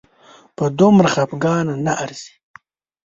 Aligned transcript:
په 0.55 0.65
دومره 0.79 1.07
خپګان 1.13 1.65
نه 1.85 1.93
ارزي 2.03 2.31